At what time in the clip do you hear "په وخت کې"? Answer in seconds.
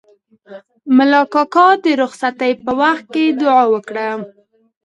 2.63-3.25